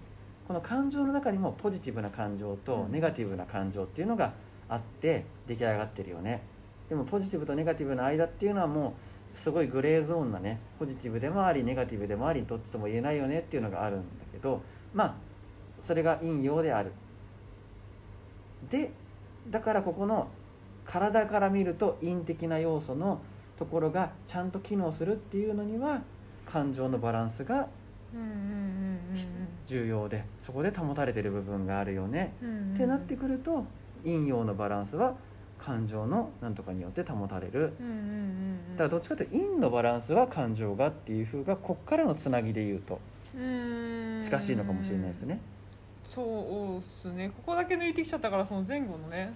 [0.46, 2.92] この感情の中にもポジティブな感情とうん。
[2.92, 4.32] ネガティブな感情っていうのが
[4.68, 6.42] あって出来上がってるよね。
[6.88, 8.94] でもポジティブとネガティブの間っていうのはも
[9.34, 14.60] うすごいグレーゾーンなねポジティブでもありネガティブでもありどっちとも言えないよねっていうのがあるんだけど
[14.92, 15.14] まあ
[15.80, 16.92] それが陰陽である。
[18.70, 18.90] で
[19.50, 20.28] だからここの
[20.84, 23.20] 体から見ると陰的な要素の
[23.58, 26.02] ところがちゃんと機能するっていうのには
[26.46, 27.68] 感情のバランスが
[29.64, 32.34] 重要でそこで保たれてる部分があるよね、
[32.74, 33.64] ってなってくると
[34.04, 35.14] 陰陽のバランスは
[35.58, 37.72] 感情のなんとかによって保たれる。
[37.80, 37.98] うんうんうん
[38.70, 38.76] うん。
[38.76, 43.00] だからどっちかというと陰のバランスは感情がっていうふうがこっからのつなぎで言うと。
[43.34, 44.20] うん。
[44.22, 45.40] 近しいのかもしれないですね。
[46.08, 47.28] そうっすね。
[47.28, 49.32] ここだけ抜いてきちゃったからその前後のね。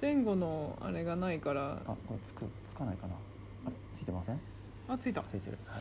[0.00, 1.72] 前後のあれがないから。
[1.86, 3.14] あこれつくつかないかな。
[3.66, 4.40] あついてません？
[4.88, 5.22] あついた。
[5.22, 5.78] ついてる、は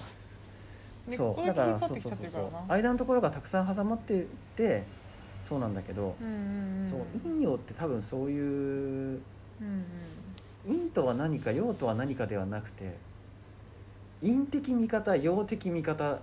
[1.08, 1.12] い。
[1.12, 2.52] ねこそうだからそうそうそうそう。
[2.68, 4.84] 間のところがたくさん挟まってて
[5.48, 6.90] そうなんだけど、うんうんうん。
[6.90, 9.20] そう陰陽って多分そういう
[9.62, 9.86] うん
[10.68, 12.96] 陰とは何か陽とは何かではなくて
[14.22, 16.20] 陰的見方陽的見方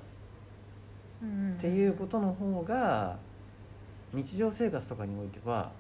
[1.22, 3.16] うんうんうんっていうことの方が
[4.12, 5.70] 日常生活とかにおいては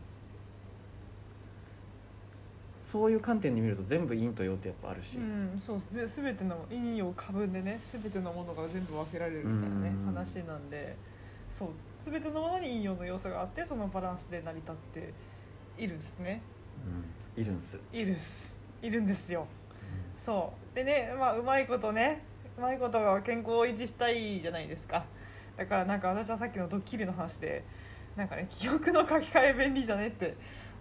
[2.84, 10.14] そういう観点で見ると全部陰と陽ってやっぱあるし、うん、そうぜ全ての陰陽過分でね全てのものが全部分けられるみたいなねうん。
[10.14, 10.96] 話なんで
[11.58, 11.68] そう
[12.04, 15.12] 全てのものに陰陽の要素があってそのバランスで成り立って
[15.78, 16.42] いるんですね。
[17.36, 17.42] うん。
[17.42, 18.52] いるんす、いるっす。
[18.82, 19.46] いるんですよ。
[20.24, 20.74] そう。
[20.74, 22.24] でねまあうまいことね
[22.58, 25.04] うまいことが健康を維持したいじゃないですか。
[25.56, 27.64] だからなんか私はさっきのドッキリの話で
[28.16, 30.36] なんかね記憶の書き換え便利じゃねって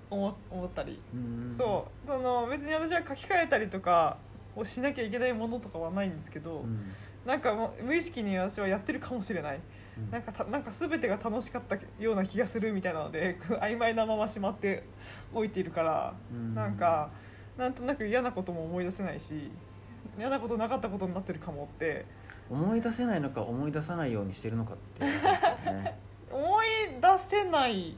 [0.10, 1.00] 思思ったり。
[1.14, 1.56] うん。
[1.58, 2.08] そう。
[2.08, 4.18] その別に私は書き換えたりとか
[4.56, 6.92] をしなきゃいけないものとかはないんですけど、うん。
[7.26, 9.56] なんかもう無意識に私はやってるかもしれない。
[9.56, 9.62] うん
[10.10, 14.84] なんかたなんか全てが楽しかったような気がするみたいなので 曖昧なまましまって
[15.34, 16.56] おいているから、うん。
[16.56, 17.10] なんか
[17.58, 19.52] なんとなく嫌なことも思い出せないし
[20.18, 22.06] 嫌なことなかったことになってるかもって。
[22.50, 25.98] 思い出せないのか思い出さないようにしてるのかっていうすよね。
[26.32, 26.68] 思い
[27.02, 27.96] 出せない。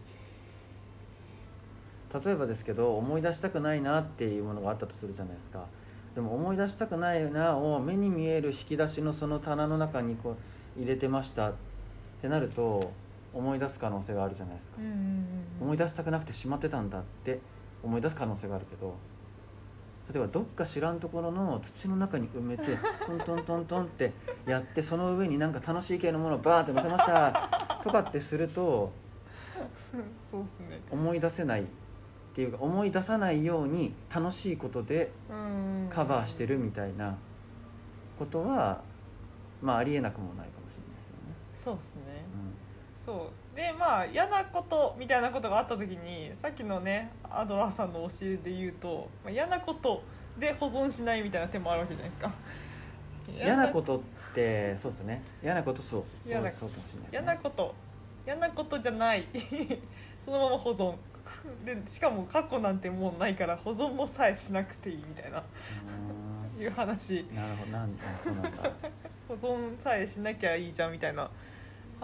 [2.23, 5.65] 例えばですけど思い出したくないなっていうものがあったとするじゃないですか。
[6.13, 10.35] でも思い出したくないなを目に見える引き出しのその棚の中にこ
[10.77, 11.53] う入れてました
[12.23, 12.89] ってなると
[13.33, 14.77] 思い出す可能性があるじゃないですか。
[14.79, 15.27] うんうんうん
[15.59, 17.39] 思い出したくなくてしまってたんだって
[17.83, 18.95] 思い出す可能性があるけど
[20.11, 24.11] 例えばどっか知らんところの土の中に埋めて トントントントンって
[24.45, 28.91] やってその上になんか楽しい系のものをバーって乗せましたとかってすると
[30.31, 30.79] そうっすね。
[30.91, 31.65] 思い出せないっ
[32.33, 35.87] ていうか思い出さないように楽しいことでうん。
[35.89, 37.17] カバーしてるみたいな
[38.17, 38.81] ことは
[39.61, 40.92] まあありえなくもないかもしれない。
[41.63, 42.25] そうですね。
[43.05, 43.55] そう。
[43.55, 50.01] でまあ嫌なことみたいなことがあった時にさっきのねアドラーさんの教えで言うと、まあ、嫌なこと
[50.39, 52.33] で保存しないみたいな手もあるわけじゃないですか。
[53.29, 54.01] うん、嫌なことっ
[54.33, 55.23] てそうですね。
[55.43, 56.01] 嫌なことそう。
[56.01, 57.27] そう嫌なそうそうかもしれないです嫌ね。
[57.27, 57.75] なこと。
[58.25, 59.27] 嫌なことじゃない。
[60.25, 60.95] そのまま保存。
[61.65, 65.43] でしかも過去なんてもうないから保存もさえしなくていいみたいな。
[66.57, 67.25] ういう話。
[67.33, 67.71] なるほど。
[67.71, 68.71] なんあそうなんだ。
[69.27, 71.29] 保存さえしなきゃいいじゃんみたいな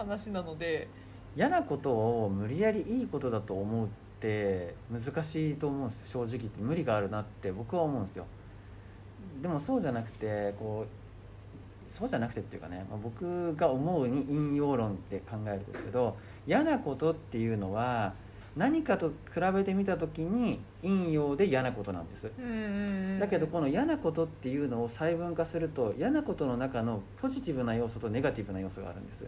[0.00, 0.88] 話なので
[1.36, 1.92] 嫌なこと
[2.24, 3.88] を無理やりいいことだと思うっ
[4.20, 6.26] て難しいと思うんですよ。
[6.26, 8.26] 正直言って無理があるなって僕は思うんですよ。
[9.42, 18.14] でもそうじゃなくてこうそうじゃなくてっていうかね、まあ、僕が思うに引用論って考えるんですけど嫌なことっていうのは
[18.56, 22.30] 何かと比べてみた時に引用で嫌なことなんです。
[23.20, 29.24] だけどこの嫌なことっていうのを細分化すると嫌なことの中のポジティブな要素とネガティブな要素があるんです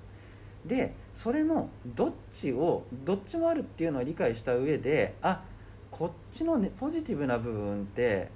[0.66, 5.42] でそれのどっちをどっちもあるっていうのを理解した上であ
[5.90, 8.30] こっちの、ね、ポジティブな部分って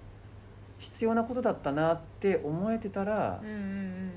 [0.78, 3.40] 必要なことだったなって思えてたら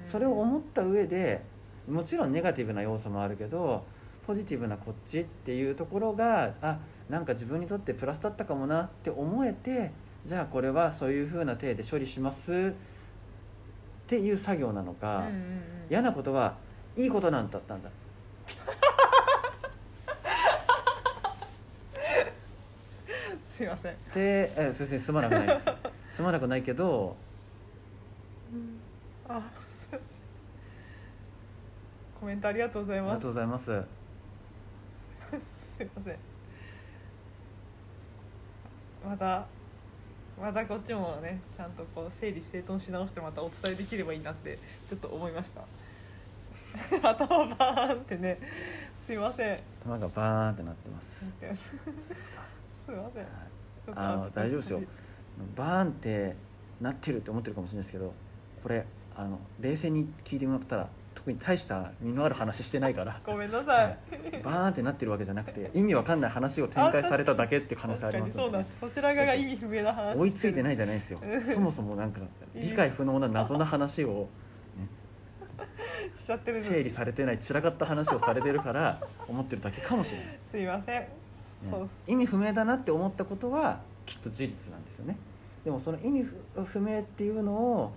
[0.03, 1.41] それを思った上で
[1.87, 3.85] もちろんネガティブな要素もあるけど
[4.27, 9.91] ポジティブなこっちっていうところがあなんか自分にとってプラスだったかもなって思えて
[10.25, 15.27] じゃあこれはそういうふうな体で処理しますっていう作業なのか、
[15.89, 16.55] 嫌なことは
[16.97, 17.89] いいことなんだったんだ
[23.55, 23.93] すいません。
[24.13, 25.65] でえ別にすまなくないです。
[26.17, 27.15] すまなくないけど、
[29.27, 29.41] あ。
[32.19, 33.11] コメントありがとうございます。
[33.11, 33.65] ありがとうございます。
[33.65, 33.71] す
[35.83, 36.17] いません。
[39.05, 39.45] また
[40.41, 44.59] またこっちもねちゃんとこう整理整頓し直してまたお伝えできればいいなって
[44.89, 45.61] ちょっと思いました
[47.01, 48.39] 頭バーンってね
[49.05, 49.59] すいません。
[49.83, 51.25] 頭がバーンってなってます。
[51.25, 52.31] す
[52.91, 53.27] いません、
[53.95, 54.81] あの大丈夫ですよ。
[55.55, 56.35] バーンって
[56.81, 58.13] なってるって思ってるかもしれないですけど
[58.61, 63.19] これあの冷静に聞いてもらったら特に大した身のある話してないから。
[63.25, 63.97] ごめんなさい、はい、
[64.43, 70.17] バーンってなってるわけじゃなくて意味わかんない話を展開されただけっていう可能性ありますので、ね、こちら側が意味不明な話。
[70.17, 71.19] 追いついてないじゃないですよ。
[71.45, 72.21] そもそもなんか
[72.55, 74.29] 理解不能な謎な話を、
[76.17, 80.39] 整理されてない散らかった話をされてるから 思ってるだけかもしれない。
[80.51, 81.09] すいません、ね、
[82.07, 85.17] 意味不明だなって思ったことはきっと事実なんですよね。
[85.63, 86.25] でもその意味
[86.65, 87.91] 不明っていうのを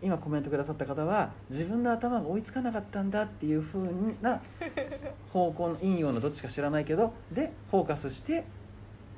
[0.00, 4.40] 今コメントくださった方は自分の頭が追いつかなかったんだっていうふうな
[5.32, 8.44] 方向の引用のどっちか知らないけどでフォーカスして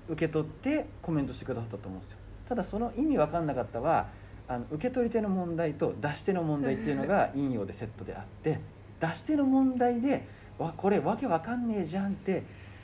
[0.09, 2.19] 受け取ってコメントしてくださったと思うんですよ。
[2.49, 4.09] ただその意味分かんなかったは
[4.51, 8.59] あの受け取り手の問題と出し手の問題っていうのが引用でセットであって
[8.99, 10.27] 出し手の問題で
[10.59, 12.43] わこれわけわかんねえじゃんって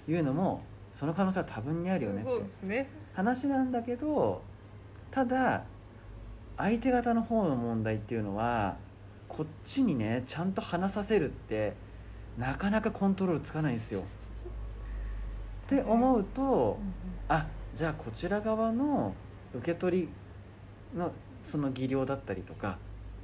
[0.08, 3.06] いうのもその可能性は多分にあるよねって。
[3.14, 4.42] 話なんだけど
[5.10, 5.64] ただ
[6.56, 8.76] 相手方の方の問題っていうのは
[9.26, 11.72] こっちにねちゃんと話させるって
[12.38, 14.02] なかなかコントロールつかないんですよ。
[15.66, 16.78] って思うと、
[17.28, 19.14] あじゃあこちら側の
[19.54, 20.08] 受け取り
[20.96, 21.10] の
[21.46, 22.78] その技量だったりとか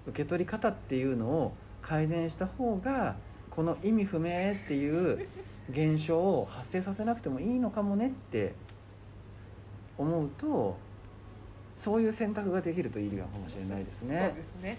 [0.06, 3.16] 受け取り方っていうのを改善した方が
[3.50, 5.28] この意味不明っていう
[5.70, 8.54] 現象を発生させなくてもいいのかもねって
[9.98, 10.76] 思うと
[11.76, 14.26] そういう選択ができるといいかもしれないですね。
[14.28, 14.78] そうですね、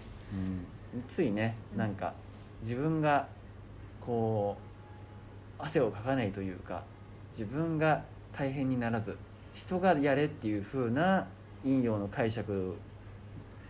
[0.94, 2.14] うん、ついねなんか
[2.62, 3.28] 自分が
[4.00, 4.58] こ
[5.60, 6.84] う汗をかかないというか
[7.30, 9.18] 自分が大変にならず
[9.54, 11.28] 人がやれっていう風な
[11.64, 12.93] 引用の解釈を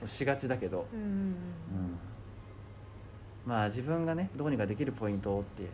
[0.07, 1.35] しがちだけど、うん、うん、
[3.45, 5.69] まあ自分がねどうにかできるポイントって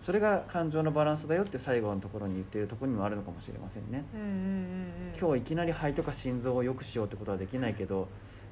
[0.00, 8.08] それが感情のバランスだよって最後のところに言っているところにもあるのかもしれませんね、うんうんうん、今日いきなり肺とか心臓を良くしようってことはできないけど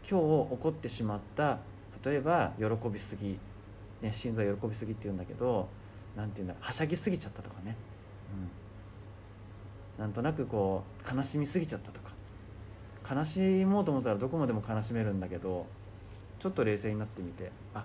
[0.08, 1.58] 今日起こってしまった
[2.04, 3.38] 例えば喜びすぎ、
[4.02, 5.68] ね、心臓喜びすぎって言うんだけど
[6.16, 7.76] なんていうんだはしゃぎすぎちゃったとかね、
[9.98, 12.05] うん、なんとなくこう悲しみすぎちゃったとか
[13.10, 15.66] 悲しもうと思ったらどこまでも悲しめるんだけど
[16.38, 17.84] ちょっと冷静になってみてあ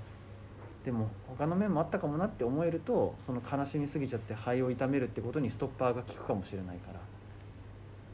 [0.85, 6.99] でも他の面もあったかもなって思えるとその悲しみすぎちゃって肺を痛めるってことにストッパーが効くかもしれないから。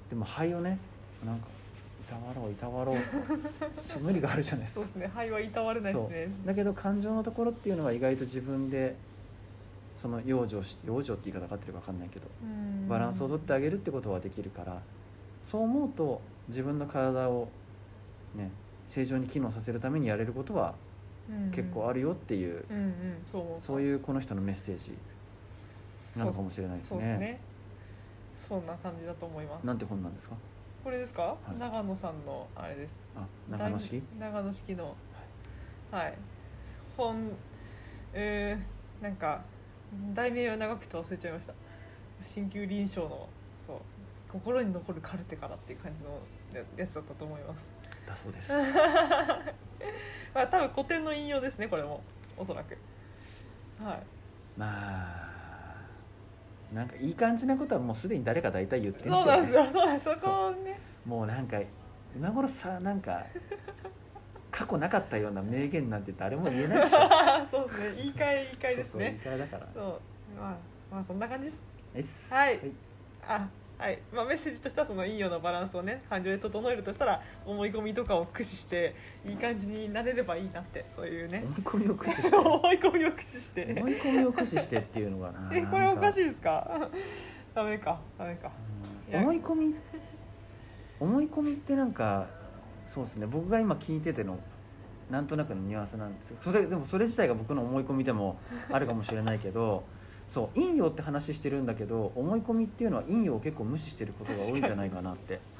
[0.09, 0.77] でも肺をね
[1.25, 2.97] なんかいたわろういたわろう
[3.87, 4.81] と無理があるじゃないですか。
[4.81, 5.07] そうですね。
[5.07, 6.29] 肺はいたわれないですね。
[6.45, 8.95] だけど感情のところっていうのは意外と自分で
[9.95, 12.27] その養生して養生って言い方が合ってるか分かんないけど
[12.87, 14.79] バランスをとってあげるってことはできるから
[15.49, 16.19] そう思うと
[16.49, 17.47] 自分の体を
[18.35, 18.51] ね
[18.85, 20.75] 正常に機能させるためにやれることは
[21.51, 22.63] 結構あるよっていう,、
[23.59, 24.91] そういうこの人のメッセージ
[26.17, 27.17] なのかもしれないですね。
[27.17, 27.39] ね
[28.47, 29.65] そんな感じだと思います。
[29.65, 30.35] なんて本なんですか？
[30.83, 32.91] これですか、はい、長野さんのあれです。
[33.15, 34.01] あ、長野式？
[34.19, 34.95] 長野式の。
[35.91, 36.03] はい。
[36.05, 36.17] はい、
[36.95, 37.31] 本。
[38.13, 39.41] えー、なんか。
[40.13, 41.53] 題名は長くて忘れちゃいました。
[42.35, 43.29] 鍼灸臨床の。
[44.31, 44.41] そう。
[44.41, 46.19] 心に残るカルテからっていう感じの
[46.77, 47.69] やつだったと思います。
[48.07, 48.51] だそうです。
[50.33, 52.01] まあ多分古典の引用ですねこれも
[52.37, 52.77] おそらく。
[53.83, 53.99] はい。
[54.57, 55.27] まあ
[56.73, 59.71] なんかいい感じなことはもうすでに誰か大体言ってるんですそうよ、ね、なんですよ。
[59.71, 60.79] そうなんですそこをね。
[61.05, 61.61] もうなんか
[62.15, 63.25] 今頃さなんか
[64.51, 66.89] 過去なかったような名言なんて誰も言えないし
[67.51, 67.95] そうですね。
[67.95, 69.67] 言い換え言い換えですそうそう言いね換えだから。
[69.73, 69.83] そう。
[70.39, 70.57] まあ
[70.91, 71.61] まあそんな感じです。
[71.93, 72.33] です。
[72.33, 72.59] はい。
[73.27, 73.47] あ
[73.77, 73.99] はい。
[74.11, 81.43] まあ、メッセージとしてはそのいいようなバランスをね感情で整えるとしたら思い込みとかを駆使していい感じになれればいいなってそういうね。
[81.45, 82.35] 思い込みを駆使して？
[82.37, 83.75] 思い込みを駆使して。
[83.77, 86.89] 思い込みを駆使してっていうのがなえこれおかしい、いですか？
[87.53, 88.51] ダメかダメか。
[89.11, 89.19] うん。
[89.21, 89.75] 思い込み
[90.99, 92.27] 思い込みってなんか
[92.87, 93.27] そうですね。
[93.27, 94.39] 僕が今聞いてての
[95.11, 96.37] なんとなくのニュアンスなんですよ。
[96.41, 98.39] それでもそれ自体が僕の思い込みでも
[98.71, 99.83] あるかもしれないけど
[100.27, 105.39] そう陰陽って話してるんだけど思い込みっていうのは陰陽を結構無視してることが多いんじゃないかなって。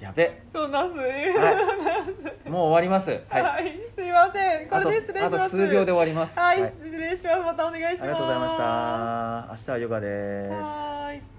[0.00, 0.42] やべ。
[0.52, 2.50] そうなんす、はい。
[2.50, 3.10] もう終わります。
[3.28, 4.68] はい、はい、すいません。
[4.68, 5.36] これで失礼します。
[5.36, 6.38] あと数秒で終わります。
[6.38, 7.40] はい、失礼します。
[7.40, 8.02] またお願いします。
[8.02, 9.46] ありがとうございました。
[9.50, 10.52] 明日はヨガです。
[10.52, 11.33] はーい